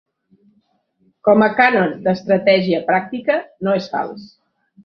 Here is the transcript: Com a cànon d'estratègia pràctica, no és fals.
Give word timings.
Com 1.29 1.45
a 1.47 1.51
cànon 1.59 1.93
d'estratègia 2.07 2.83
pràctica, 2.91 3.39
no 3.69 3.79
és 3.83 3.93
fals. 3.95 4.29